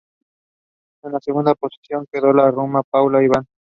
En 1.03 1.21
segunda 1.21 1.53
posición 1.53 2.07
quedó 2.11 2.33
la 2.33 2.49
rumana 2.49 2.81
Paula 2.91 3.21
Ivan. 3.23 3.45